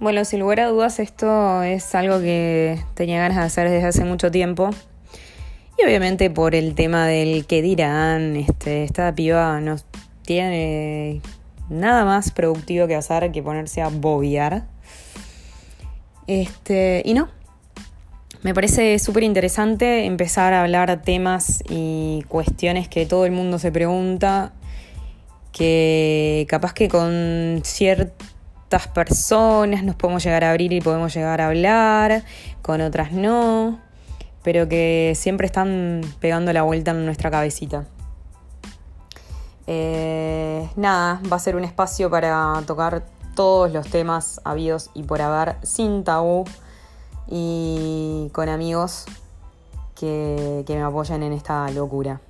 Bueno, 0.00 0.24
sin 0.24 0.40
lugar 0.40 0.60
a 0.60 0.68
dudas 0.68 0.98
esto 0.98 1.62
es 1.62 1.94
algo 1.94 2.20
que 2.20 2.82
tenía 2.94 3.20
ganas 3.20 3.36
de 3.36 3.42
hacer 3.42 3.68
desde 3.68 3.86
hace 3.86 4.04
mucho 4.06 4.30
tiempo. 4.30 4.70
Y 5.78 5.84
obviamente 5.84 6.30
por 6.30 6.54
el 6.54 6.74
tema 6.74 7.06
del 7.06 7.44
que 7.44 7.60
dirán, 7.60 8.34
este, 8.34 8.84
esta 8.84 9.14
piba 9.14 9.60
no 9.60 9.76
tiene 10.24 11.20
nada 11.68 12.06
más 12.06 12.30
productivo 12.30 12.86
que 12.86 12.94
hacer 12.94 13.30
que 13.30 13.42
ponerse 13.42 13.82
a 13.82 13.88
bobear. 13.88 14.64
Este, 16.26 17.02
y 17.04 17.12
no. 17.12 17.28
Me 18.40 18.54
parece 18.54 18.98
súper 18.98 19.22
interesante 19.22 20.06
empezar 20.06 20.54
a 20.54 20.62
hablar 20.62 21.02
temas 21.02 21.62
y 21.68 22.24
cuestiones 22.26 22.88
que 22.88 23.04
todo 23.04 23.26
el 23.26 23.32
mundo 23.32 23.58
se 23.58 23.70
pregunta, 23.70 24.54
que 25.52 26.46
capaz 26.48 26.72
que 26.72 26.88
con 26.88 27.60
ciertas 28.70 28.86
personas 28.86 29.82
nos 29.82 29.96
podemos 29.96 30.22
llegar 30.22 30.44
a 30.44 30.50
abrir 30.50 30.72
y 30.72 30.80
podemos 30.80 31.12
llegar 31.12 31.40
a 31.40 31.48
hablar, 31.48 32.22
con 32.62 32.80
otras 32.80 33.10
no, 33.10 33.80
pero 34.44 34.68
que 34.68 35.14
siempre 35.16 35.46
están 35.46 36.02
pegando 36.20 36.52
la 36.52 36.62
vuelta 36.62 36.92
en 36.92 37.04
nuestra 37.04 37.32
cabecita. 37.32 37.86
Eh, 39.66 40.68
nada, 40.76 41.20
va 41.30 41.36
a 41.36 41.40
ser 41.40 41.56
un 41.56 41.64
espacio 41.64 42.10
para 42.10 42.62
tocar 42.64 43.02
todos 43.34 43.72
los 43.72 43.88
temas 43.88 44.40
habidos 44.44 44.90
y 44.94 45.02
por 45.02 45.20
haber 45.20 45.56
sin 45.64 46.04
tabú 46.04 46.44
y 47.26 48.30
con 48.32 48.48
amigos 48.48 49.06
que, 49.96 50.62
que 50.64 50.76
me 50.76 50.82
apoyan 50.82 51.24
en 51.24 51.32
esta 51.32 51.68
locura. 51.70 52.20